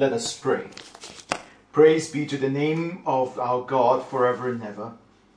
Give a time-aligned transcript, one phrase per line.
[0.00, 0.64] Let us pray.
[1.72, 4.92] Praise be to the name of our God forever and ever.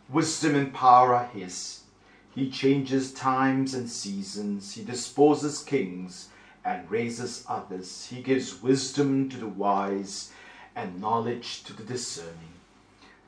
[0.10, 1.82] Wisdom and power are His.
[2.34, 4.76] He changes times and seasons.
[4.76, 6.30] He disposes kings
[6.64, 8.08] and raises others.
[8.10, 10.32] He gives wisdom to the wise
[10.78, 12.56] and knowledge to the discerning.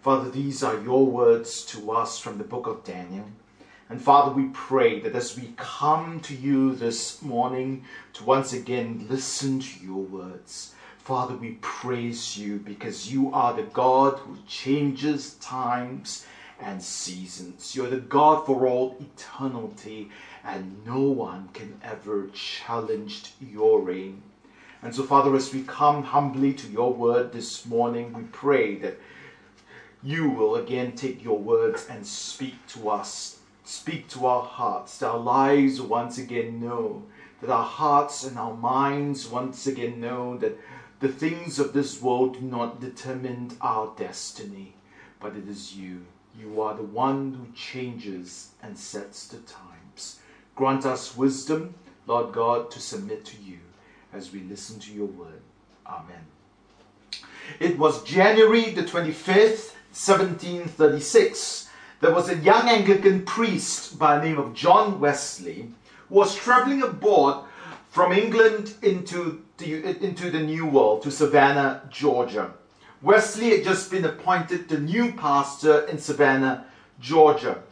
[0.01, 3.25] Father, these are your words to us from the book of Daniel.
[3.89, 7.83] And Father, we pray that as we come to you this morning
[8.13, 10.71] to once again listen to your words,
[11.05, 16.25] Father, we praise you because you are the God who changes times
[16.59, 17.75] and seasons.
[17.75, 20.09] You're the God for all eternity,
[20.43, 24.23] and no one can ever challenge your reign.
[24.81, 28.97] And so, Father, as we come humbly to your word this morning, we pray that
[30.01, 35.09] you will again take your words and speak to us, speak to our hearts, that
[35.09, 37.03] our lives once again know,
[37.41, 40.57] that our hearts and our minds once again know that
[40.99, 44.75] the things of this world do not determine our destiny,
[45.19, 46.05] but it is you.
[46.37, 50.19] You are the one who changes and sets the times.
[50.55, 51.75] Grant us wisdom,
[52.07, 53.59] Lord God, to submit to you
[54.13, 55.41] as we listen to your word.
[55.85, 56.25] Amen.
[57.59, 61.69] It was January the 25th, 1736.
[62.01, 65.69] There was a young Anglican priest by the name of John Wesley
[66.09, 67.45] who was traveling abroad
[67.95, 72.51] from England into the, into the New World, to Savannah, Georgia.
[73.01, 76.65] Wesley had just been appointed the new pastor in Savannah,
[76.99, 77.63] Georgia.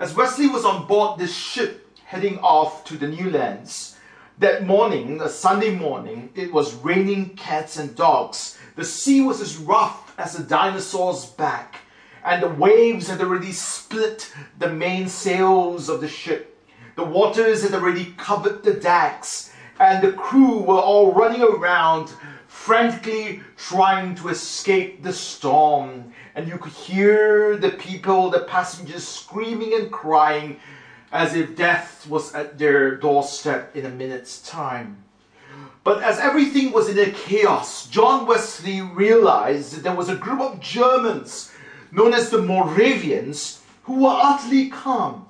[0.00, 3.96] As Wesley was on board this ship heading off to the new lands,
[4.38, 8.58] that morning, a Sunday morning, it was raining cats and dogs.
[8.74, 11.76] The sea was as rough as a dinosaur's back,
[12.24, 16.56] and the waves had already split the mainsails of the ship.
[16.96, 19.47] The waters had already covered the decks,
[19.78, 22.12] and the crew were all running around
[22.46, 26.12] frantically trying to escape the storm.
[26.34, 30.58] And you could hear the people, the passengers screaming and crying
[31.12, 35.04] as if death was at their doorstep in a minute's time.
[35.84, 40.40] But as everything was in a chaos, John Wesley realized that there was a group
[40.40, 41.50] of Germans
[41.92, 45.26] known as the Moravians who were utterly calm.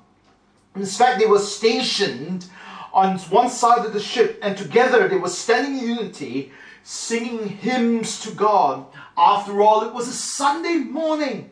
[0.75, 2.47] In fact, they were stationed
[2.93, 6.51] on one side of the ship, and together they were standing in unity,
[6.83, 8.85] singing hymns to God.
[9.17, 11.51] After all, it was a Sunday morning.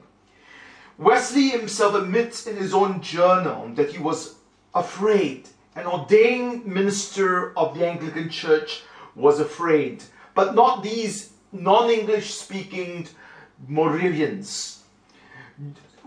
[0.97, 4.35] Wesley himself admits in his own journal that he was
[4.73, 5.47] afraid.
[5.75, 8.81] An ordained minister of the Anglican Church
[9.15, 10.03] was afraid,
[10.33, 13.07] but not these non English speaking
[13.67, 14.83] Moravians.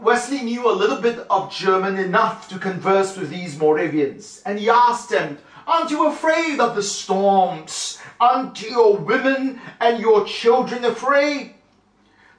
[0.02, 4.70] Wesley knew a little bit of German enough to converse with these Moravians, and he
[4.70, 7.98] asked them, Aren't you afraid of the storms?
[8.18, 11.54] Aren't your women and your children afraid?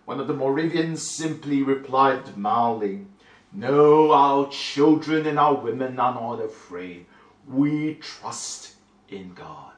[0.06, 3.06] One of the Moravians simply replied mildly,
[3.54, 7.06] No, our children and our women are not afraid.
[7.48, 8.76] We trust
[9.08, 9.74] in God.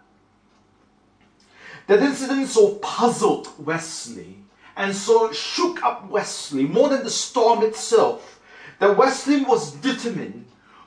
[1.88, 4.43] That incident so puzzled Wesley
[4.76, 8.40] and so shook up Wesley more than the storm itself
[8.80, 10.46] that Wesley was determined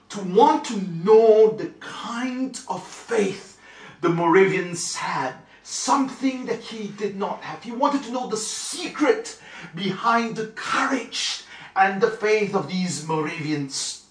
[0.09, 3.59] to want to know the kind of faith
[4.01, 7.63] the Moravians had, something that he did not have.
[7.63, 9.41] He wanted to know the secret
[9.75, 14.05] behind the courage and the faith of these Moravians.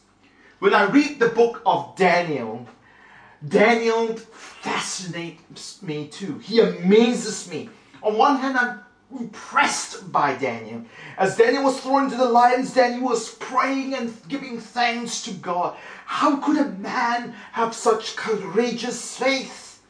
[0.60, 2.68] When I read the book of Daniel,
[3.48, 6.40] Daniel fascinates me too.
[6.40, 7.70] He amazes me.
[8.02, 8.80] On one hand, I'm
[9.12, 10.84] impressed by Daniel.
[11.18, 15.78] As Daniel was thrown into the lions, Daniel was praying and giving thanks to God.
[16.06, 19.82] How could a man have such courageous faith?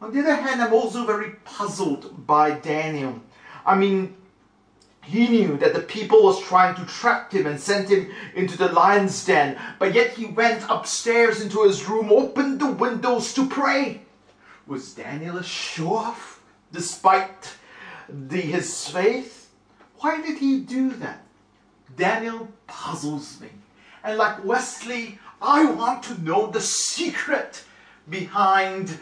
[0.00, 3.20] On the other hand, I'm also very puzzled by Daniel.
[3.64, 4.16] I mean,
[5.02, 8.72] he knew that the people was trying to trap him and send him into the
[8.72, 14.02] lion's den, but yet he went upstairs into his room, opened the windows to pray.
[14.66, 16.40] Was Daniel a show off
[16.72, 17.56] despite
[18.08, 19.50] the, his faith?
[19.98, 21.22] Why did he do that?
[21.96, 23.48] Daniel puzzles me.
[24.02, 27.64] And like Wesley, I want to know the secret
[28.08, 28.98] behind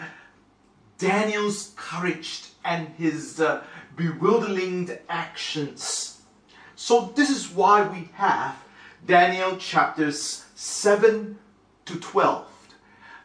[0.98, 3.62] Daniel's courage and his uh,
[3.96, 6.20] bewildering actions.
[6.76, 8.56] So, this is why we have
[9.06, 11.38] Daniel chapters 7
[11.86, 12.49] to 12.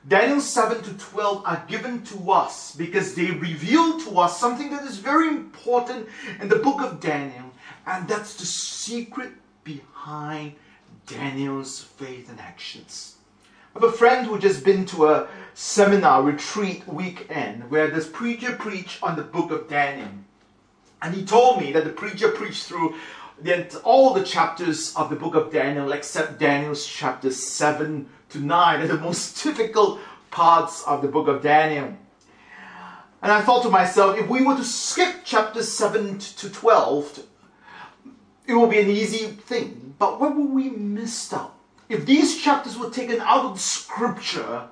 [0.08, 4.84] Daniel 7 to 12 are given to us because they reveal to us something that
[4.84, 6.08] is very important
[6.40, 7.52] in the book of Daniel,
[7.88, 9.32] and that's the secret
[9.64, 10.54] behind
[11.08, 13.16] Daniel's faith and actions.
[13.76, 18.56] I have a friend who just been to a seminar retreat weekend where this preacher
[18.56, 20.10] preached on the book of Daniel.
[21.02, 22.96] And he told me that the preacher preached through
[23.84, 28.88] all the chapters of the book of Daniel except Daniel's chapter 7 to 9 are
[28.88, 30.00] the most difficult
[30.30, 31.96] parts of the book of Daniel.
[33.22, 37.24] And I thought to myself, if we were to skip chapters 7 to 12,
[38.48, 39.96] it will be an easy thing.
[39.98, 41.56] But what would we miss out?
[41.88, 44.68] If these chapters were taken out of the scripture,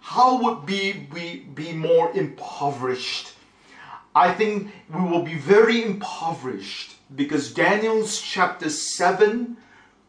[0.00, 3.32] how would we be, be more impoverished?
[4.14, 9.56] I think we will be very impoverished because Daniel's chapter 7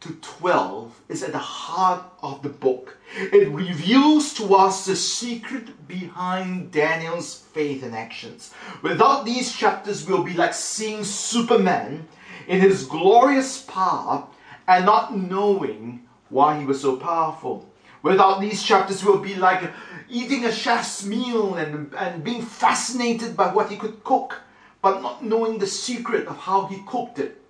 [0.00, 2.97] to 12 is at the heart of the book.
[3.16, 8.52] It reveals to us the secret behind Daniel's faith and actions.
[8.82, 12.06] Without these chapters, we'll be like seeing Superman
[12.46, 14.26] in his glorious power
[14.66, 17.68] and not knowing why he was so powerful.
[18.02, 19.70] Without these chapters, we'll be like
[20.08, 24.42] eating a chef's meal and, and being fascinated by what he could cook,
[24.82, 27.40] but not knowing the secret of how he cooked it.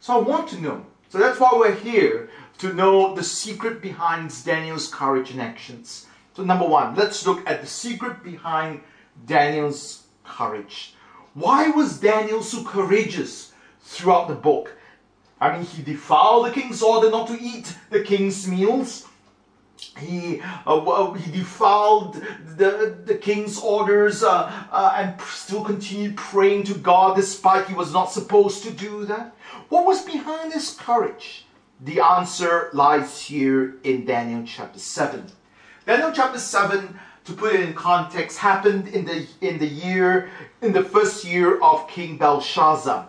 [0.00, 0.86] So I want to know.
[1.10, 6.06] So that's why we're here, to know the secret behind Daniel's courage and actions.
[6.34, 8.82] So, number one, let's look at the secret behind
[9.26, 10.94] Daniel's courage.
[11.34, 14.76] Why was Daniel so courageous throughout the book?
[15.40, 19.06] I mean, he defied the king's order not to eat the king's meals
[19.98, 22.14] he uh, he defiled
[22.56, 27.92] the, the king's orders uh, uh, and still continued praying to God despite he was
[27.92, 29.34] not supposed to do that.
[29.68, 31.46] What was behind his courage?
[31.82, 35.26] The answer lies here in Daniel chapter 7.
[35.86, 40.30] Daniel chapter 7, to put it in context, happened in the in the year
[40.60, 43.08] in the first year of King Belshazzar.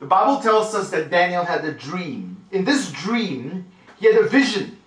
[0.00, 2.44] The Bible tells us that Daniel had a dream.
[2.50, 3.66] In this dream,
[4.00, 4.78] he had a vision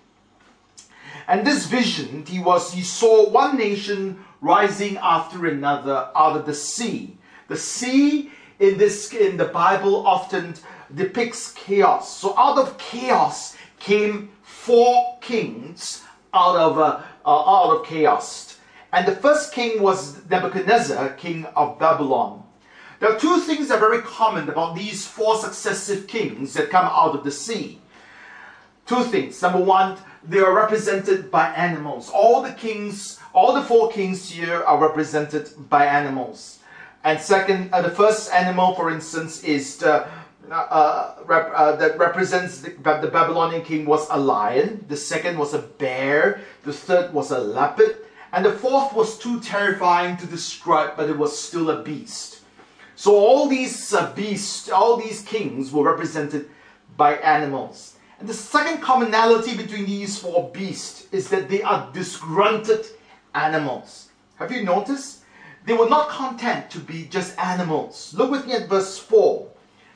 [1.28, 6.54] and this vision, he was he saw one nation rising after another out of the
[6.54, 7.18] sea.
[7.48, 10.54] The sea in this in the Bible often
[10.94, 12.16] depicts chaos.
[12.16, 16.02] So out of chaos came four kings
[16.32, 18.58] out of uh, uh, out of chaos.
[18.92, 22.44] And the first king was Nebuchadnezzar, king of Babylon.
[22.98, 26.86] There are two things that are very common about these four successive kings that come
[26.86, 27.80] out of the sea.
[28.86, 29.42] Two things.
[29.42, 32.10] Number one, they are represented by animals.
[32.10, 36.58] All the kings, all the four kings here are represented by animals.
[37.04, 40.08] And second, uh, the first animal, for instance, is the
[40.50, 44.84] uh, uh, rep, uh, that represents the, the, Babylonian king was a lion.
[44.88, 46.40] The second was a bear.
[46.64, 47.98] The third was a leopard.
[48.32, 52.42] And the fourth was too terrifying to describe, but it was still a beast.
[52.94, 56.48] So all these uh, beasts, all these kings were represented
[56.96, 57.95] by animals.
[58.18, 62.86] And the second commonality between these four beasts is that they are disgruntled
[63.34, 64.08] animals.
[64.36, 65.22] Have you noticed?
[65.66, 68.14] They were not content to be just animals.
[68.16, 69.48] Look with me at verse 4.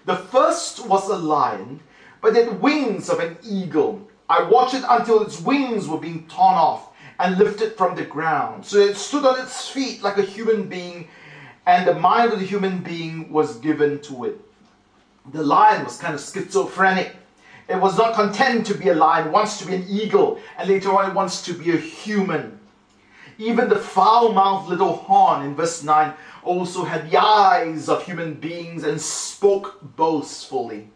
[0.04, 1.80] The first was a lion,
[2.20, 4.06] but had wings of an eagle.
[4.28, 6.90] I watched it until its wings were being torn off
[7.20, 8.66] and lifted from the ground.
[8.66, 11.08] So it stood on its feet like a human being,
[11.66, 14.40] and the mind of the human being was given to it.
[15.32, 17.14] The lion was kind of schizophrenic.
[17.70, 20.90] It was not content to be a lion, wants to be an eagle, and later
[20.90, 22.58] on it wants to be a human.
[23.38, 26.12] Even the foul mouthed little horn in verse 9
[26.42, 30.90] also had the eyes of human beings and spoke boastfully.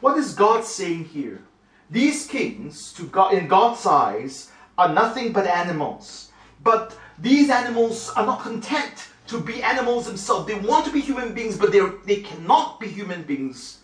[0.00, 1.40] What is God saying here?
[1.88, 6.32] These kings, God, in God's eyes, are nothing but animals.
[6.62, 10.46] But these animals are not content to be animals themselves.
[10.46, 13.79] They want to be human beings, but they cannot be human beings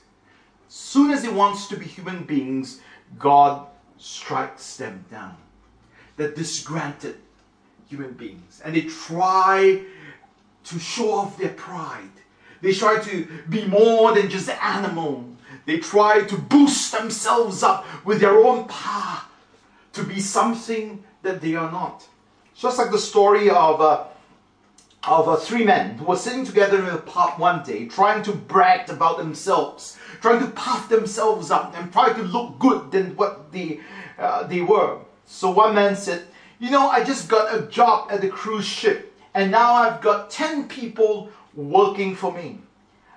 [0.68, 2.80] soon as he wants to be human beings,
[3.18, 3.66] God
[3.98, 5.36] strikes them down.
[6.16, 7.16] They're disgranted
[7.88, 8.60] human beings.
[8.64, 9.82] And they try
[10.64, 12.10] to show off their pride.
[12.60, 15.24] They try to be more than just animal.
[15.66, 19.22] They try to boost themselves up with their own power
[19.92, 22.06] to be something that they are not.
[22.54, 24.04] Just like the story of uh,
[25.06, 28.32] of uh, three men who were sitting together in a pub one day, trying to
[28.32, 33.52] brag about themselves, trying to puff themselves up and try to look good than what
[33.52, 33.80] they,
[34.18, 34.98] uh, they were.
[35.24, 36.24] So one man said,
[36.58, 40.30] You know, I just got a job at the cruise ship, and now I've got
[40.30, 42.60] 10 people working for me.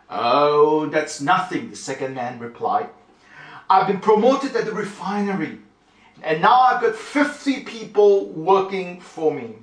[0.09, 2.89] Oh, that's nothing, the second man replied.
[3.69, 5.59] I've been promoted at the refinery,
[6.23, 9.55] and now I've got 50 people working for me.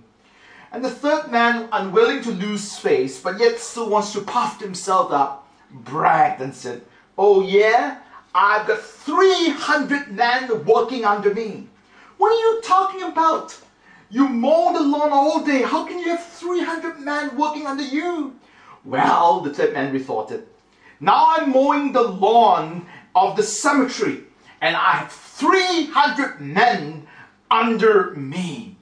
[0.77, 5.11] And the third man, unwilling to lose face, but yet still wants to puff himself
[5.11, 6.83] up, bragged and said,
[7.17, 8.01] Oh, yeah?
[8.35, 11.67] I've got 300 men working under me.
[12.19, 13.59] What are you talking about?
[14.11, 15.63] You mow the lawn all day.
[15.63, 18.37] How can you have 300 men working under you?
[18.85, 20.47] Well, the third man retorted,
[21.01, 24.25] Now I'm mowing the lawn of the cemetery,
[24.61, 27.07] and I have 300 men
[27.51, 28.77] under me.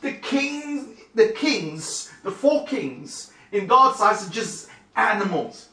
[0.00, 5.68] The kings, the kings, the four kings in God's eyes are just animals.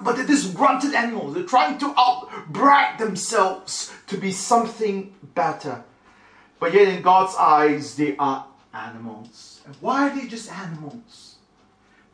[0.00, 1.34] But they're disgruntled animals.
[1.34, 5.84] They're trying to outbrag themselves to be something better.
[6.58, 9.60] But yet, in God's eyes, they are animals.
[9.66, 11.36] And why are they just animals?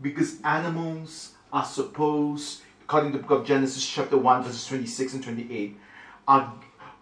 [0.01, 5.25] Because animals are supposed, according to the book of Genesis, chapter 1, verses 26 and
[5.25, 5.77] 28,
[6.27, 6.55] are,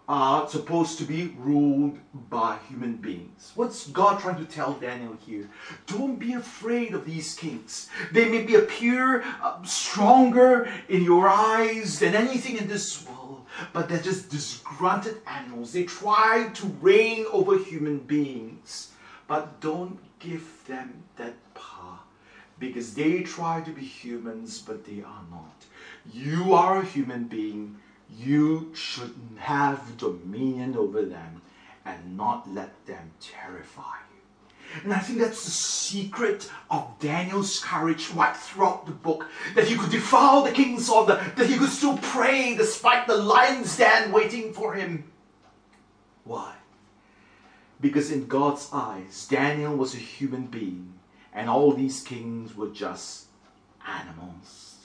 [0.07, 1.97] are supposed to be ruled
[2.29, 3.51] by human beings.
[3.55, 5.49] What's God trying to tell Daniel here?
[5.85, 7.89] Don't be afraid of these kings.
[8.13, 13.89] They may be appear uh, stronger in your eyes than anything in this world, but
[13.89, 15.73] they're just disgruntled animals.
[15.73, 18.93] They try to reign over human beings,
[19.27, 21.99] but don't give them that power
[22.59, 25.65] because they try to be humans, but they are not.
[26.13, 27.77] You are a human being.
[28.15, 31.41] You should have dominion over them
[31.85, 34.81] and not let them terrify you.
[34.83, 39.27] And I think that's the secret of Daniel's courage right throughout the book.
[39.55, 43.77] That he could defile the king's order, that he could still pray despite the lion's
[43.77, 45.05] den waiting for him.
[46.23, 46.53] Why?
[47.79, 50.93] Because in God's eyes, Daniel was a human being
[51.33, 53.27] and all these kings were just
[53.87, 54.76] animals.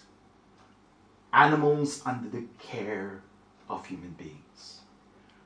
[1.32, 3.22] Animals under the care
[3.68, 4.80] of human beings.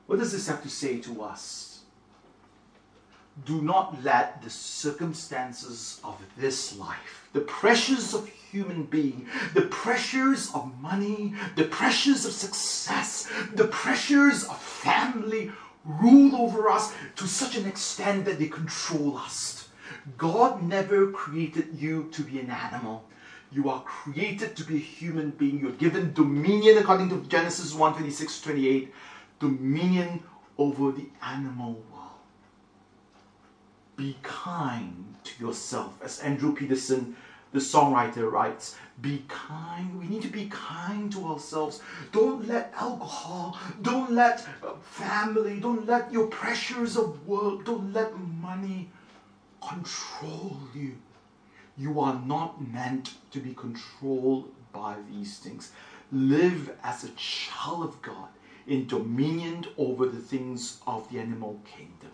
[0.05, 1.81] What does this have to say to us?
[3.45, 10.49] Do not let the circumstances of this life, the pressures of human being, the pressures
[10.55, 15.51] of money, the pressures of success, the pressures of family
[15.85, 19.69] rule over us to such an extent that they control us.
[20.17, 23.05] God never created you to be an animal.
[23.51, 25.59] You are created to be a human being.
[25.59, 28.93] You're given dominion, according to Genesis 1 26 28,
[29.39, 30.23] dominion
[30.57, 32.11] over the animal world.
[33.95, 35.99] Be kind to yourself.
[36.03, 37.15] As Andrew Peterson,
[37.53, 39.97] the songwriter, writes, be kind.
[39.97, 41.79] We need to be kind to ourselves.
[42.11, 48.17] Don't let alcohol, don't let uh, family, don't let your pressures of work, don't let
[48.17, 48.89] money
[49.61, 50.95] control you.
[51.77, 55.71] You are not meant to be controlled by these things.
[56.11, 58.29] Live as a child of God
[58.65, 62.11] in dominion over the things of the animal kingdom.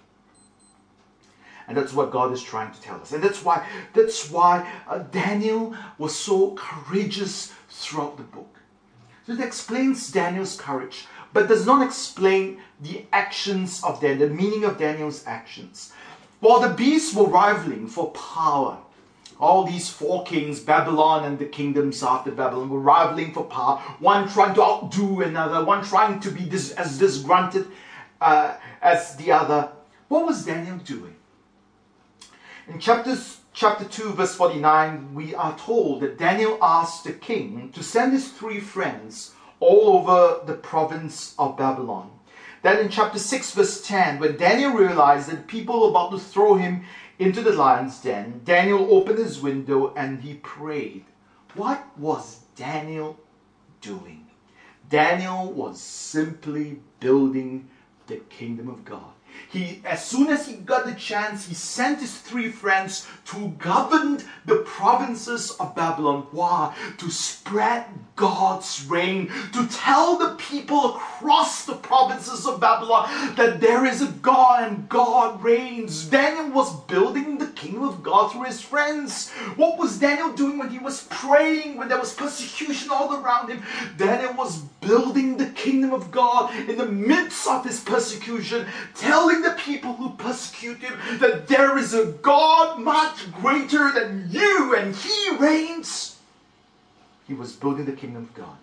[1.68, 3.14] And that's what God is trying to tell us.
[3.14, 8.60] And that's why that's why uh, Daniel was so courageous throughout the book.
[9.26, 14.66] So it explains Daniel's courage, but does not explain the actions of Daniel, the meaning
[14.66, 15.94] of Daniel's actions.
[16.42, 18.78] While the beasts were rivaling for power,
[19.44, 24.28] all these four kings, Babylon and the kingdoms after Babylon, were rivaling for power, one
[24.30, 27.68] trying to outdo another, one trying to be dis- as disgruntled
[28.22, 29.70] uh, as the other.
[30.08, 31.16] What was Daniel doing?
[32.68, 37.84] In chapters, chapter 2, verse 49, we are told that Daniel asked the king to
[37.84, 42.12] send his three friends all over the province of Babylon
[42.64, 46.56] then in chapter 6, verse 10, when Daniel realized that people were about to throw
[46.56, 46.86] him
[47.20, 51.06] into the lion's den, Daniel opened his window and he prayed.
[51.56, 53.20] What was Daniel
[53.82, 54.28] doing?
[54.90, 57.70] Daniel was simply building
[58.08, 59.14] the kingdom of God.
[59.50, 64.20] He, as soon as he got the chance, he sent his three friends to govern
[64.46, 66.28] the provinces of Babylon.
[66.32, 66.76] Why?
[66.98, 67.86] To spread
[68.16, 74.08] God's reign, to tell the people across the provinces of Babylon that there is a
[74.08, 76.06] God and God reigns.
[76.06, 77.33] Daniel was building
[77.64, 79.30] kingdom of God through his friends.
[79.56, 83.64] What was Daniel doing when he was praying, when there was persecution all around him?
[83.98, 89.52] Daniel was building the kingdom of God in the midst of his persecution, telling the
[89.52, 95.38] people who persecute him that there is a God much greater than you and he
[95.38, 96.18] reigns.
[97.28, 98.58] He was building the kingdom of God.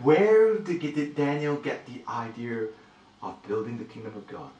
[0.00, 2.68] Where did Daniel get the idea
[3.20, 4.50] of building the kingdom of God?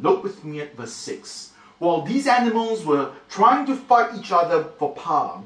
[0.00, 1.52] Look with me at verse 6.
[1.78, 5.42] While these animals were trying to fight each other for power,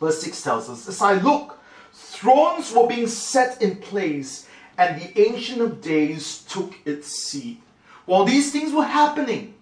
[0.00, 1.58] verse 6 tells us, As I look,
[1.92, 7.60] thrones were being set in place, and the Ancient of Days took its seat.
[8.06, 9.54] While these things were happening,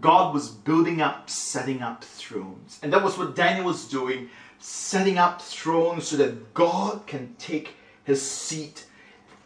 [0.00, 2.78] God was building up, setting up thrones.
[2.82, 4.28] And that was what Daniel was doing,
[4.58, 8.84] setting up thrones so that God can take his seat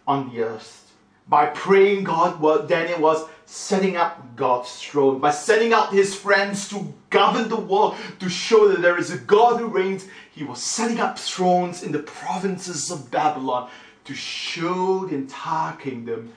[0.09, 0.93] on the earth.
[1.29, 6.69] By praying, God, what Daniel was setting up God's throne, by sending out his friends
[6.69, 10.07] to govern the world, to show that there is a God who reigns.
[10.33, 13.69] He was setting up thrones in the provinces of Babylon
[14.05, 16.33] to show the entire kingdom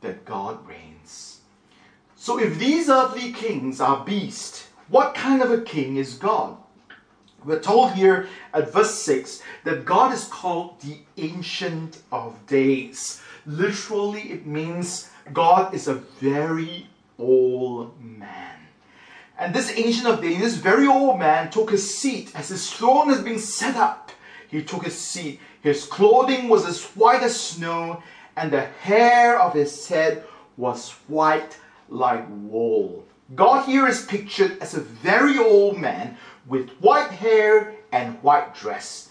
[0.00, 1.40] that God reigns.
[2.16, 6.56] So if these earthly kings are beasts, what kind of a king is God?
[7.44, 13.20] We're told here at verse 6 that God is called the Ancient of Days.
[13.44, 16.86] Literally, it means God is a very
[17.18, 18.58] old man.
[19.38, 23.10] And this Ancient of Days, this very old man, took his seat as his throne
[23.10, 24.12] is being set up.
[24.48, 25.40] He took his seat.
[25.62, 28.02] His clothing was as white as snow,
[28.36, 30.24] and the hair of his head
[30.56, 33.04] was white like wool.
[33.34, 36.16] God here is pictured as a very old man
[36.46, 39.08] with white hair and white dress.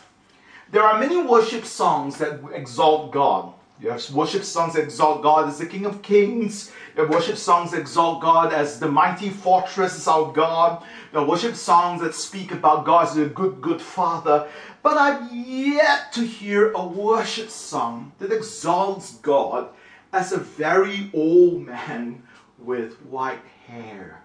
[0.72, 3.54] There are many worship songs that exalt God.
[3.82, 6.72] Have worship songs exalt God as the King of Kings.
[6.96, 10.84] You have worship songs exalt God as the mighty fortress is our God.
[11.14, 14.48] Are worship songs that speak about God as a good, good Father.
[14.82, 19.70] But I've yet to hear a worship song that exalts God
[20.14, 22.24] as a very old man
[22.60, 24.24] with white hair.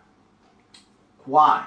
[1.25, 1.67] Why?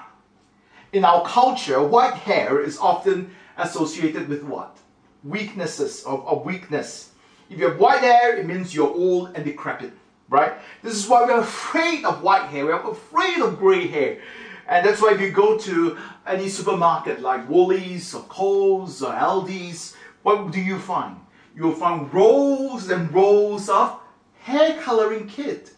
[0.92, 4.78] In our culture, white hair is often associated with what?
[5.24, 7.11] Weaknesses, of, of weakness.
[7.52, 9.92] If you have white hair, it means you're old and decrepit,
[10.30, 10.54] right?
[10.82, 12.64] This is why we're afraid of white hair.
[12.64, 14.22] We're afraid of gray hair.
[14.66, 19.94] And that's why if you go to any supermarket like Woolies or Coles or Aldi's,
[20.22, 21.16] what do you find?
[21.54, 24.00] You'll find rows and rows of
[24.40, 25.74] hair coloring kit.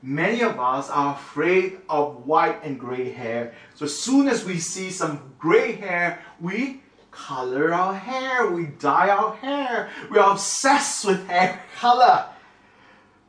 [0.00, 3.54] Many of us are afraid of white and gray hair.
[3.74, 6.82] So as soon as we see some gray hair, we
[7.26, 9.90] color our hair, we dye our hair.
[10.10, 12.26] We are obsessed with hair color.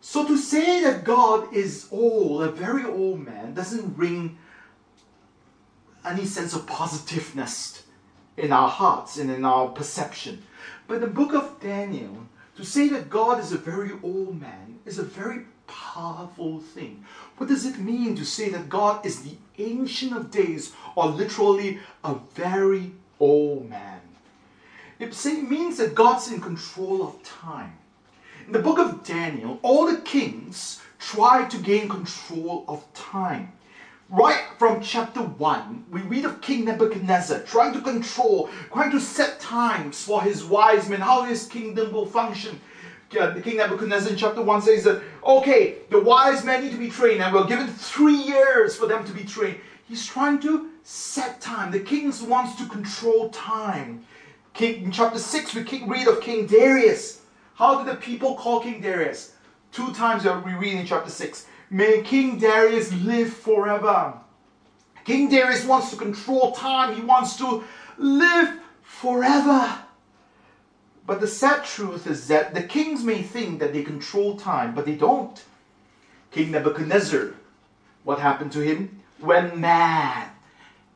[0.02, 4.38] So to say that God is old, a very old man, doesn't ring
[6.06, 7.84] any sense of positiveness
[8.38, 10.44] in our hearts and in our perception.
[10.88, 14.98] But the book of Daniel, to say that God is a very old man is
[14.98, 17.04] a very powerful thing.
[17.38, 21.80] What does it mean to say that God is the Ancient of Days or literally
[22.04, 24.02] a very old man?
[25.00, 25.16] It
[25.50, 27.78] means that God's in control of time.
[28.46, 33.54] In the book of Daniel, all the kings try to gain control of time.
[34.10, 39.40] Right from chapter 1, we read of King Nebuchadnezzar trying to control, trying to set
[39.40, 42.60] times for his wise men, how his kingdom will function.
[43.12, 46.90] The King Nebuchadnezzar in chapter 1 says that, okay, the wise men need to be
[46.90, 49.60] trained, and we're given three years for them to be trained.
[49.88, 51.72] He's trying to set time.
[51.72, 54.06] The king wants to control time.
[54.54, 57.22] King, in chapter 6, we read of King Darius.
[57.56, 59.34] How did the people call King Darius?
[59.72, 61.46] Two times that we read in chapter 6.
[61.70, 64.14] May King Darius live forever.
[65.06, 66.96] King Darius wants to control time.
[66.96, 67.64] He wants to
[67.98, 69.78] live forever.
[71.06, 74.86] But the sad truth is that the kings may think that they control time, but
[74.86, 75.44] they don't.
[76.32, 77.34] King Nebuchadnezzar,
[78.04, 79.02] what happened to him?
[79.20, 80.30] Went mad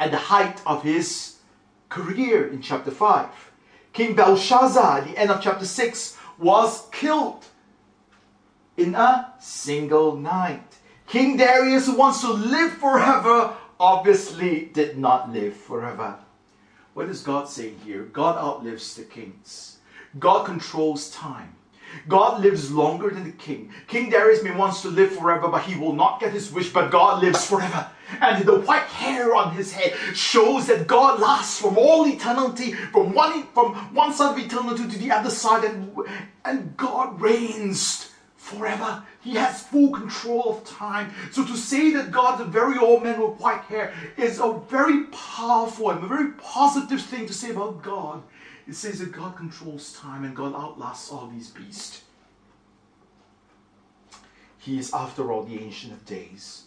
[0.04, 1.38] at the height of his
[1.88, 3.30] career in chapter 5.
[3.94, 7.46] King Belshazzar, at the end of chapter 6, was killed
[8.76, 10.76] in a single night.
[11.08, 16.20] King Darius, who wants to live forever, obviously did not live forever.
[16.94, 18.04] What is God saying here?
[18.04, 19.78] God outlives the kings.
[20.20, 21.56] God controls time.
[22.08, 23.72] God lives longer than the king.
[23.88, 26.92] King Darius may wants to live forever, but he will not get his wish, but
[26.92, 27.90] God lives forever.
[28.22, 33.14] And the white hair on his head shows that God lasts from all eternity, from
[33.14, 35.96] one, from one side of eternity to the other side, and,
[36.46, 38.10] and God reigns
[38.44, 39.04] forever.
[39.22, 41.14] He has full control of time.
[41.32, 45.06] So to say that God's a very old man with white hair is a very
[45.06, 48.22] powerful and a very positive thing to say about God.
[48.68, 52.04] It says that God controls time and God outlasts all these beasts.
[54.58, 56.64] He is, after all, the Ancient of Days.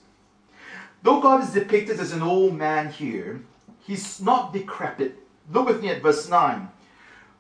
[1.03, 3.43] Though God is depicted as an old man here,
[3.87, 5.17] he's not decrepit.
[5.51, 6.69] Look with me at verse 9.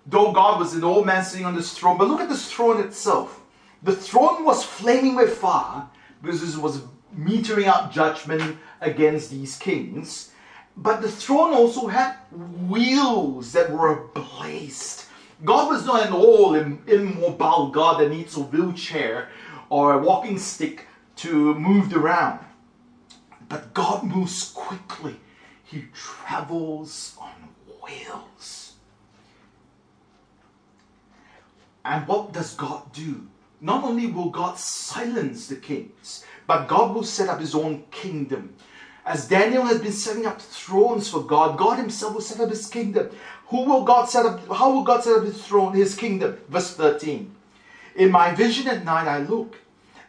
[0.06, 2.80] Though God was an old man sitting on this throne, but look at this throne
[2.80, 3.42] itself.
[3.82, 5.86] The throne was flaming with fire
[6.22, 6.82] because this was
[7.18, 10.32] metering out judgment against these kings.
[10.76, 12.14] But the throne also had
[12.68, 15.06] wheels that were ablaze.
[15.44, 19.30] God was not an old, immobile God that needs a wheelchair
[19.68, 20.86] or a walking stick
[21.16, 22.44] to move around.
[23.48, 25.16] But God moves quickly.
[25.64, 27.32] He travels on
[27.82, 28.74] wheels.
[31.84, 33.28] And what does God do?
[33.60, 38.54] not only will God silence the kings, but God will set up his own kingdom.
[39.06, 42.66] As Daniel has been setting up thrones for God, God himself will set up his
[42.66, 43.10] kingdom.
[43.46, 44.40] Who will God set up?
[44.48, 46.38] How will God set up his throne, his kingdom?
[46.48, 47.30] Verse 13.
[47.94, 49.58] In my vision at night I look,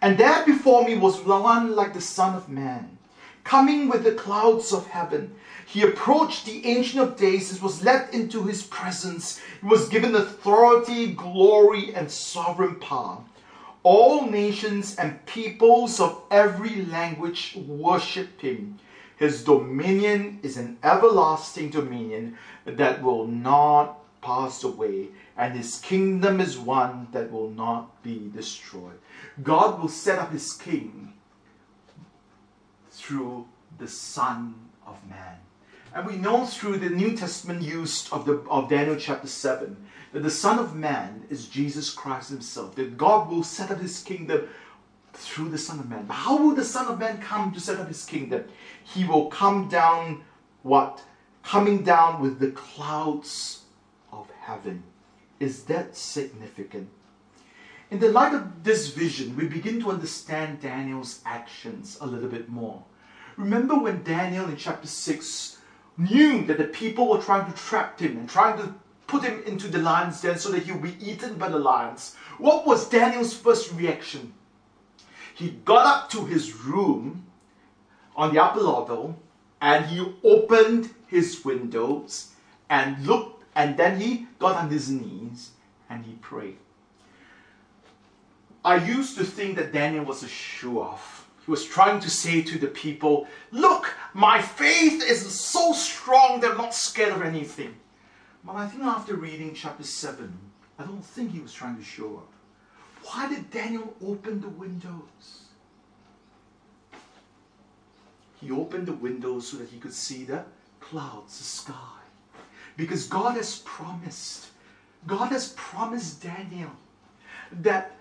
[0.01, 2.97] and there before me was one like the Son of Man,
[3.43, 5.35] coming with the clouds of heaven.
[5.63, 9.39] He approached the Ancient of Days and was led into his presence.
[9.61, 13.19] He was given authority, glory, and sovereign power.
[13.83, 18.79] All nations and peoples of every language worship him.
[19.17, 26.57] His dominion is an everlasting dominion that will not pass away, and his kingdom is
[26.57, 28.99] one that will not be destroyed.
[29.43, 31.13] God will set up his king
[32.91, 35.37] through the Son of Man.
[35.93, 39.75] And we know through the New Testament use of, the, of Daniel chapter 7
[40.13, 44.01] that the Son of Man is Jesus Christ Himself, that God will set up His
[44.01, 44.47] kingdom
[45.17, 46.05] through the Son of Man.
[46.05, 48.45] But how will the Son of Man come to set up His kingdom?
[48.83, 50.23] He will come down,
[50.63, 51.03] what?
[51.43, 53.63] Coming down with the clouds
[54.11, 54.83] of heaven.
[55.39, 56.89] Is that significant?
[57.89, 62.49] In the light of this vision, we begin to understand Daniel's actions a little bit
[62.49, 62.83] more.
[63.37, 65.57] Remember when Daniel in chapter 6
[65.97, 68.73] knew that the people were trying to trap him and trying to
[69.07, 72.15] put him into the lion's den so that he would be eaten by the lions.
[72.39, 74.33] What was Daniel's first reaction?
[75.37, 77.27] He got up to his room
[78.15, 79.15] on the upper level
[79.61, 82.31] and he opened his windows
[82.71, 85.51] and looked, and then he got on his knees
[85.91, 86.57] and he prayed.
[88.65, 91.29] I used to think that Daniel was a show off.
[91.45, 96.57] He was trying to say to the people, Look, my faith is so strong I'm
[96.57, 97.75] not scared of anything.
[98.43, 100.35] But I think after reading chapter 7,
[100.79, 102.31] I don't think he was trying to show up.
[103.11, 105.45] Why did Daniel open the windows?
[108.41, 110.43] He opened the windows so that he could see the
[110.79, 111.99] clouds, the sky.
[112.75, 114.47] Because God has promised,
[115.05, 116.71] God has promised Daniel
[117.61, 117.95] that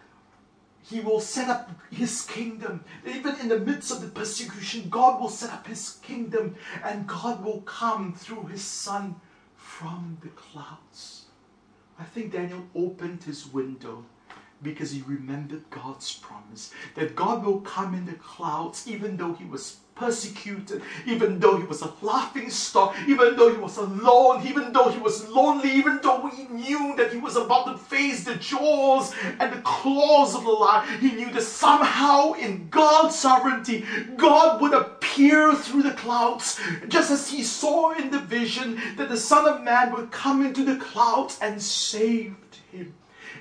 [0.83, 2.85] he will set up his kingdom.
[3.07, 7.45] Even in the midst of the persecution, God will set up his kingdom and God
[7.45, 9.15] will come through his son
[9.57, 11.27] from the clouds.
[11.99, 14.05] I think Daniel opened his window
[14.63, 19.45] because he remembered God's promise that God will come in the clouds even though he
[19.45, 24.73] was persecuted, even though he was a laughing stock, even though he was alone, even
[24.73, 28.35] though he was lonely, even though he knew that he was about to face the
[28.35, 33.85] jaws and the claws of the lion, he knew that somehow in God's sovereignty,
[34.17, 39.17] God would appear through the clouds, just as he saw in the vision that the
[39.17, 42.46] Son of Man would come into the clouds and saved him.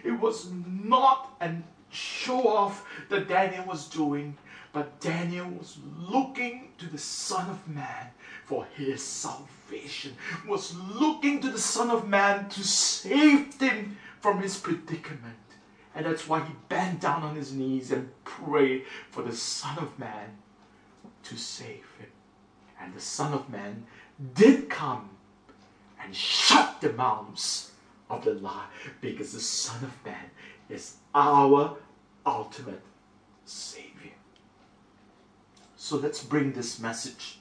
[0.06, 1.52] It was not a
[1.90, 4.38] show off that Daniel was doing
[4.76, 8.08] but Daniel was looking to the Son of Man
[8.44, 14.58] for his salvation, was looking to the Son of Man to save him from his
[14.58, 15.38] predicament.
[15.96, 19.98] And that's why he bent down on his knees and prayed for the Son of
[19.98, 20.40] Man
[21.24, 22.10] to save him.
[22.82, 23.86] And the Son of Man
[24.34, 25.12] did come
[26.04, 27.72] and shut the mouths
[28.10, 28.66] of the lie
[29.02, 30.30] because the Son of Man
[30.70, 31.78] is our
[32.26, 32.82] ultimate
[33.46, 34.12] Savior.
[35.76, 37.40] So let's bring this message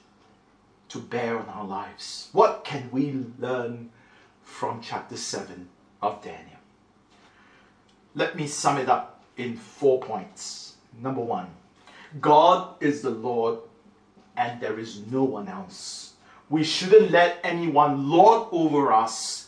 [0.89, 2.29] to bear on our lives.
[2.31, 3.89] What can we learn
[4.43, 5.67] from chapter 7
[6.01, 6.59] of Daniel?
[8.13, 10.75] Let me sum it up in four points.
[11.01, 11.47] Number one,
[12.21, 13.59] God is the Lord
[14.37, 16.13] and there is no one else.
[16.49, 19.44] We shouldn't let anyone lord over us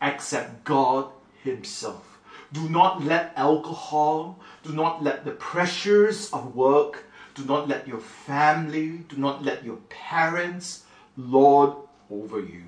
[0.00, 1.10] except God
[1.42, 2.18] Himself.
[2.52, 8.00] Do not let alcohol, do not let the pressures of work, do not let your
[8.00, 10.84] family, do not let your parents
[11.16, 11.74] lord
[12.10, 12.64] over you.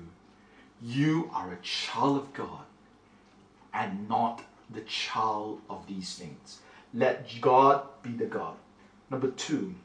[0.81, 2.65] You are a child of God
[3.73, 6.59] and not the child of these things.
[6.93, 8.55] Let God be the God.
[9.09, 9.75] Number two,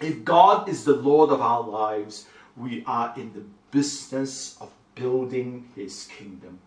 [0.00, 5.68] if God is the Lord of our lives, we are in the business of building
[5.74, 6.58] His kingdom.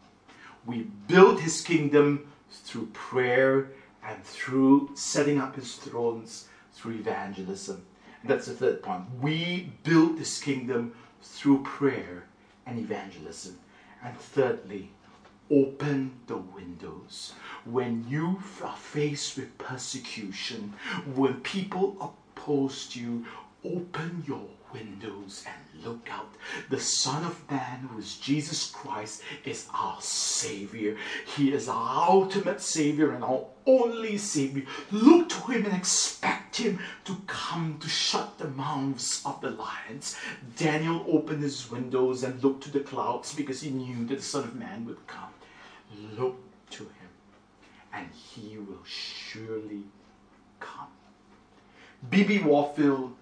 [0.65, 3.71] We build His kingdom through prayer
[4.03, 7.85] and through setting up His thrones through evangelism.
[8.21, 9.03] And that's the third point.
[9.21, 12.25] We build this kingdom through prayer
[12.65, 13.59] and evangelism.
[14.03, 14.91] And thirdly,
[15.49, 17.33] open the windows.
[17.65, 20.73] When you are faced with persecution,
[21.15, 23.25] when people oppose you,
[23.63, 26.33] open your windows and look out.
[26.69, 30.97] The Son of Man, who is Jesus Christ, is our Savior.
[31.35, 34.63] He is our ultimate Savior and our only Savior.
[34.91, 40.15] Look to Him and expect Him to come to shut the mouths of the lions.
[40.55, 44.43] Daniel opened his windows and looked to the clouds because he knew that the Son
[44.43, 45.29] of Man would come.
[46.17, 46.37] Look
[46.71, 47.07] to Him
[47.93, 49.83] and He will surely
[50.59, 50.87] come.
[52.09, 52.39] B.B.
[52.39, 53.15] Warfield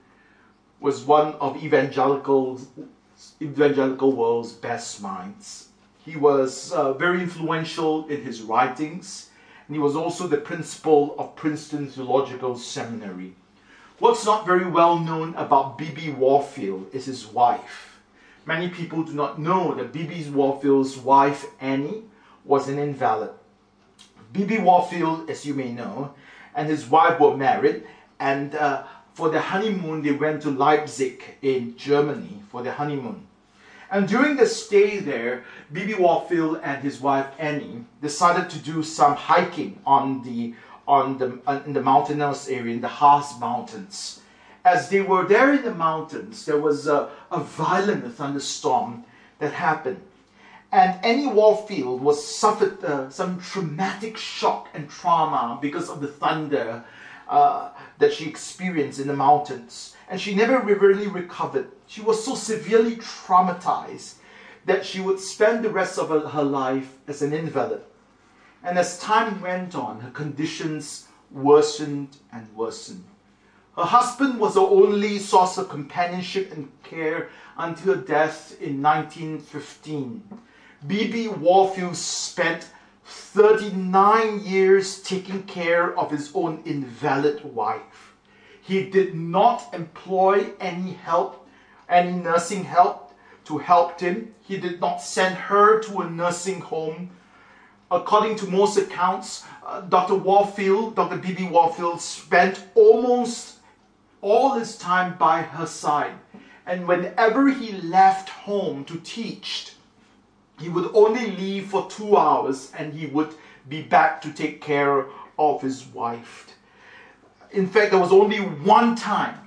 [0.79, 2.59] was one of evangelical
[3.41, 5.69] evangelical world's best minds.
[6.03, 9.29] He was uh, very influential in his writings,
[9.67, 13.33] and he was also the principal of Princeton Theological Seminary.
[13.97, 16.11] What's not very well known about B.B.
[16.11, 17.99] Warfield is his wife.
[18.45, 20.29] Many people do not know that B.B.
[20.29, 22.03] Warfield's wife, Annie,
[22.43, 23.31] was an invalid.
[24.33, 24.59] B.B.
[24.59, 26.13] Warfield, as you may know,
[26.53, 27.83] and his wife were married,
[28.19, 28.83] and uh,
[29.15, 33.25] for their honeymoon, they went to Leipzig in Germany for their honeymoon.
[33.89, 35.93] And during the stay there, B.B.
[35.93, 40.53] Warfield and his wife Annie decided to do some hiking on the
[40.85, 44.19] on the in the mountainous area in the Harz Mountains.
[44.65, 49.05] As they were there in the mountains, there was a, a violent thunderstorm
[49.39, 50.01] that happened,
[50.73, 56.83] and Annie Warfield was suffered uh, some traumatic shock and trauma because of the thunder
[57.29, 59.95] uh, that she experienced in the mountains.
[60.09, 61.71] And she never really recovered.
[61.87, 64.15] She was so severely traumatized
[64.65, 67.81] that she would spend the rest of her, life as an invalid.
[68.63, 73.03] And as time went on, her conditions worsened and worsened.
[73.75, 80.23] Her husband was her only source of companionship and care until her death in 1915.
[80.87, 81.27] B.B.
[81.27, 82.69] Warfield spent
[83.05, 88.15] 39 years taking care of his own invalid wife.
[88.61, 91.47] He did not employ any help,
[91.87, 93.13] any nursing help
[93.45, 94.33] to help him.
[94.41, 97.11] He did not send her to a nursing home.
[97.91, 100.15] According to most accounts, uh, Dr.
[100.15, 101.17] Warfield, Dr.
[101.17, 101.49] B.B.
[101.49, 103.59] Warfield, spent almost
[104.21, 106.13] all his time by her side.
[106.65, 109.74] And whenever he left home to teach,
[110.59, 113.35] he would only leave for two hours and he would
[113.67, 115.05] be back to take care
[115.37, 116.53] of his wife.
[117.51, 119.39] In fact, there was only one time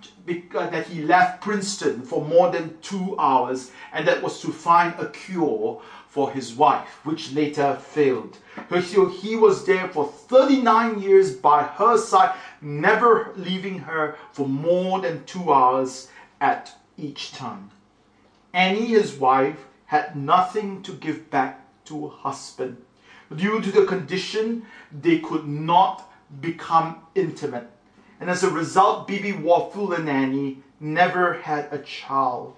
[0.53, 5.09] that he left Princeton for more than two hours, and that was to find a
[5.09, 8.37] cure for his wife, which later failed.
[8.71, 15.01] So he was there for 39 years by her side, never leaving her for more
[15.01, 16.09] than two hours
[16.41, 17.71] at each time.
[18.53, 22.77] Annie, his wife, had nothing to give back to a husband.
[23.35, 26.11] Due to the condition, they could not
[26.43, 27.71] become intimate.
[28.21, 29.33] And as a result, B.B.
[30.07, 32.55] Annie never had a child.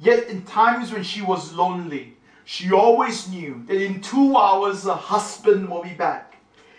[0.00, 4.94] Yet in times when she was lonely, she always knew that in two hours her
[4.94, 6.34] husband will be back.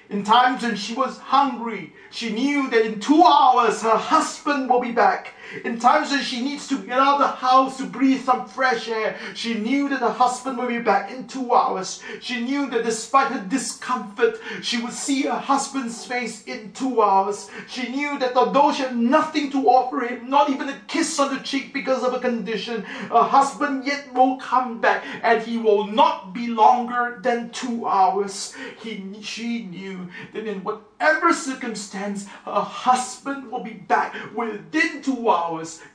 [0.10, 4.82] In times when she was hungry, she knew that in two hours her husband will
[4.82, 5.34] be back.
[5.64, 8.88] In times when she needs to get out of the house to breathe some fresh
[8.88, 12.02] air, she knew that her husband will be back in two hours.
[12.20, 17.50] She knew that despite her discomfort, she would see her husband's face in two hours.
[17.68, 21.36] She knew that although she had nothing to offer him, not even a kiss on
[21.36, 25.86] the cheek because of a condition, her husband yet will come back and he will
[25.86, 28.54] not be longer than two hours.
[28.82, 35.33] He, she knew that in whatever circumstance, her husband will be back within two hours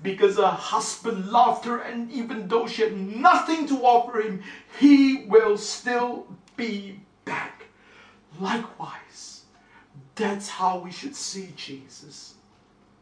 [0.03, 4.42] because her husband loved her, and even though she had nothing to offer him,
[4.79, 7.64] he will still be back.
[8.40, 9.42] Likewise,
[10.14, 12.35] that's how we should see Jesus.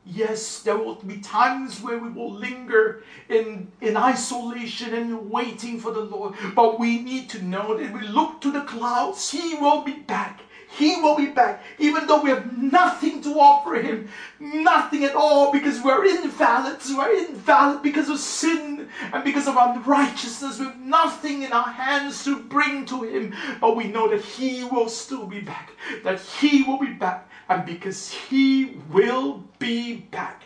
[0.05, 5.91] Yes, there will be times where we will linger in, in isolation and waiting for
[5.91, 6.35] the Lord.
[6.55, 10.43] But we need to know that we look to the clouds, He will be back.
[10.77, 14.09] He will be back, even though we have nothing to offer Him,
[14.39, 16.81] nothing at all, because we're invalid.
[16.95, 20.59] We're invalid because of sin and because of unrighteousness.
[20.59, 24.65] We have nothing in our hands to bring to Him, but we know that He
[24.65, 25.73] will still be back,
[26.05, 30.43] that He will be back, and because He will be back,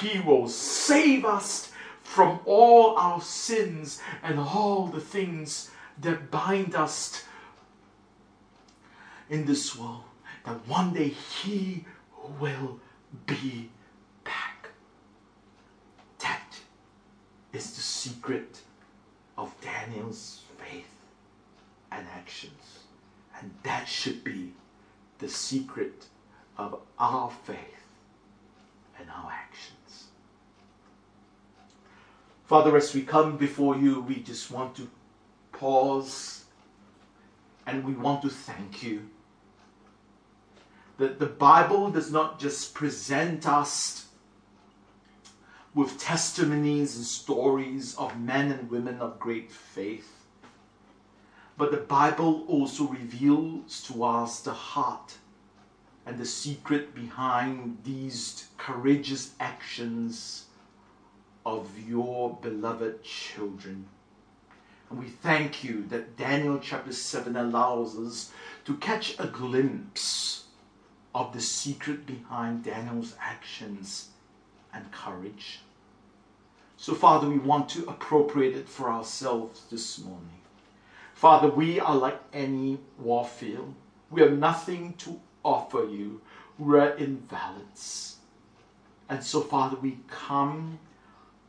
[0.00, 7.24] He will save us from all our sins and all the things that bind us
[9.32, 10.04] in this world
[10.44, 11.86] that one day He
[12.38, 12.78] will
[13.24, 13.70] be
[14.24, 14.68] back.
[16.18, 16.60] That
[17.54, 18.60] is the secret
[19.38, 20.94] of Daniel's faith
[21.90, 22.80] and actions.
[23.40, 24.52] And that should be
[25.18, 26.04] the secret
[26.58, 27.86] of our faith
[28.98, 30.08] and our actions.
[32.44, 34.90] Father, as we come before you, we just want to
[35.52, 36.44] pause
[37.66, 39.08] and we want to thank you.
[41.02, 44.06] That the Bible does not just present us
[45.74, 50.26] with testimonies and stories of men and women of great faith,
[51.56, 55.16] but the Bible also reveals to us the heart
[56.06, 60.44] and the secret behind these courageous actions
[61.44, 63.86] of your beloved children.
[64.88, 68.30] And we thank you that Daniel chapter 7 allows us
[68.66, 70.41] to catch a glimpse
[71.14, 74.08] of the secret behind Daniel's actions
[74.72, 75.60] and courage.
[76.76, 80.40] So, Father, we want to appropriate it for ourselves this morning.
[81.14, 83.74] Father, we are like any warfield.
[84.10, 86.20] We have nothing to offer you.
[86.58, 88.16] We're invalids.
[89.08, 90.78] And so, Father, we come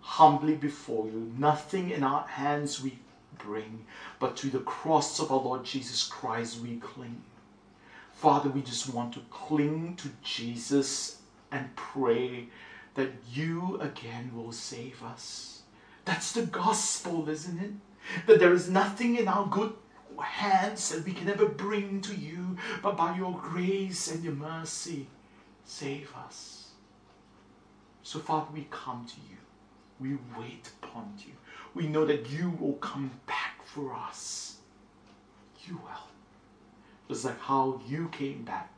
[0.01, 1.31] humbly before you.
[1.37, 2.99] Nothing in our hands we
[3.37, 3.85] bring,
[4.19, 7.21] but to the cross of our Lord Jesus Christ we cling.
[8.23, 11.17] Father, we just want to cling to Jesus
[11.51, 12.47] and pray
[12.93, 15.63] that you again will save us.
[16.05, 17.71] That's the gospel, isn't it?
[18.25, 19.73] That there is nothing in our good
[20.17, 25.07] hands that we can ever bring to you, but by your grace and your mercy,
[25.65, 26.69] save us.
[28.03, 29.37] So, Father, we come to you.
[29.99, 31.33] We wait upon you.
[31.75, 34.59] We know that you will come back for us.
[35.67, 36.12] You will.
[37.13, 38.71] Just like how you came back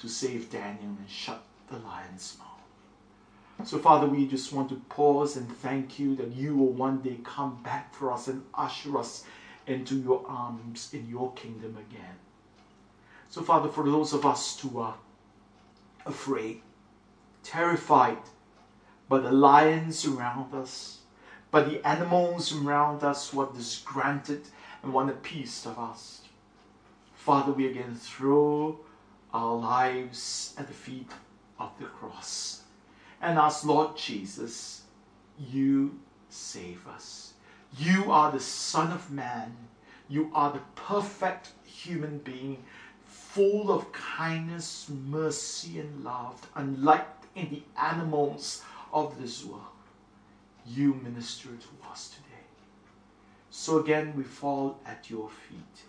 [0.00, 3.68] to save Daniel and shut the lion's mouth.
[3.68, 7.18] So, Father, we just want to pause and thank you that you will one day
[7.22, 9.22] come back for us and usher us
[9.68, 12.16] into your arms in your kingdom again.
[13.30, 14.96] So, Father, for those of us who are
[16.04, 16.62] afraid,
[17.44, 18.18] terrified
[19.08, 20.98] by the lions around us,
[21.52, 24.42] by the animals around us, what is granted
[24.82, 26.21] and want a piece of us,
[27.24, 28.80] Father, we again throw
[29.32, 31.08] our lives at the feet
[31.56, 32.62] of the cross
[33.20, 34.82] and ask, Lord Jesus,
[35.38, 37.34] you save us.
[37.78, 39.54] You are the Son of Man.
[40.08, 42.64] You are the perfect human being,
[43.04, 47.06] full of kindness, mercy, and love, unlike
[47.36, 49.62] in the animals of this world.
[50.66, 52.46] You minister to us today.
[53.50, 55.84] So again, we fall at your feet.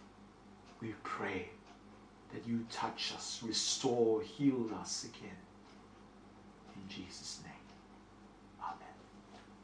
[0.84, 1.48] We pray
[2.34, 5.38] that you touch us, restore, heal us again.
[6.76, 7.43] In Jesus' name.